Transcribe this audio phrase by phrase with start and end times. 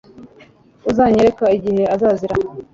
[0.89, 2.35] Uzanyereka igihe azazira